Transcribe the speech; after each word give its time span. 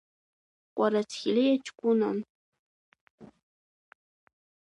Кәарацхелиа 0.75 1.55
ҷкәынан. 1.65 2.17